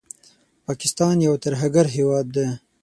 پاکستان 0.67 1.15
یو 1.27 1.33
ترهګر 1.43 1.85
هېواد 1.95 2.25
دی 2.35 2.47